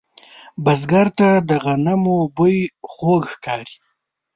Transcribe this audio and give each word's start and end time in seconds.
بزګر 0.63 1.07
ته 1.17 1.29
د 1.49 1.51
غنمو 1.63 2.17
بوی 2.35 2.57
خوږ 2.93 3.21
ښکاري 3.33 3.75